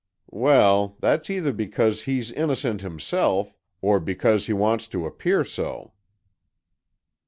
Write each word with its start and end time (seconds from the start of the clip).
"Well, 0.33 0.97
that's 0.99 1.29
either 1.29 1.53
because 1.53 2.05
he's 2.05 2.31
innocent 2.31 2.81
himself, 2.81 3.53
or 3.83 3.99
because 3.99 4.47
he 4.47 4.51
wants 4.53 4.87
to 4.87 5.05
appear 5.05 5.45
so." 5.45 5.93